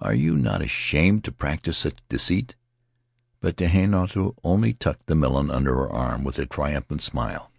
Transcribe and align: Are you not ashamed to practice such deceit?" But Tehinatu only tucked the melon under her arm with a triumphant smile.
Are 0.00 0.14
you 0.14 0.34
not 0.34 0.62
ashamed 0.62 1.24
to 1.24 1.30
practice 1.30 1.76
such 1.76 1.98
deceit?" 2.08 2.54
But 3.42 3.58
Tehinatu 3.58 4.34
only 4.42 4.72
tucked 4.72 5.08
the 5.08 5.14
melon 5.14 5.50
under 5.50 5.74
her 5.74 5.90
arm 5.90 6.24
with 6.24 6.38
a 6.38 6.46
triumphant 6.46 7.02
smile. 7.02 7.52